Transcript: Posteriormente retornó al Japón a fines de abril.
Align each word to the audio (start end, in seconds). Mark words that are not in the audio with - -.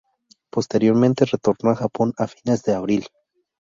Posteriormente 0.49 1.25
retornó 1.25 1.69
al 1.69 1.75
Japón 1.75 2.11
a 2.17 2.25
fines 2.25 2.63
de 2.63 2.73
abril. 2.73 3.05